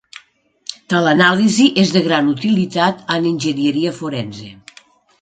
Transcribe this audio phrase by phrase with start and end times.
[0.93, 4.53] Tal anàlisi és de gran utilitat en enginyeria forense.